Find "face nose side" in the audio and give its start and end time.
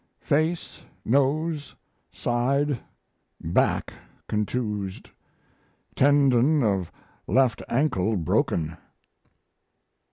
0.23-2.79